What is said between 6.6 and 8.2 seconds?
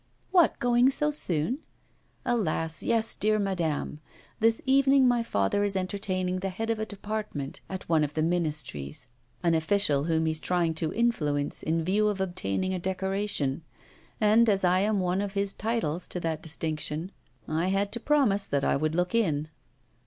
of a department at one of